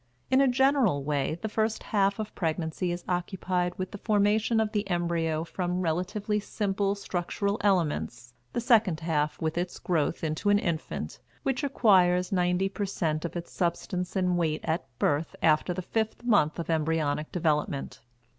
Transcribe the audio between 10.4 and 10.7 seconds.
an